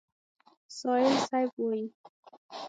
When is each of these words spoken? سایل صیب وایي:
سایل 0.77 1.13
صیب 1.27 1.51
وایي: 1.61 1.85